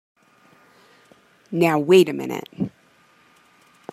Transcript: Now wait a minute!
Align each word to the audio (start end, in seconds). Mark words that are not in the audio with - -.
Now 1.51 1.77
wait 1.77 2.09
a 2.09 2.13
minute! 2.13 2.49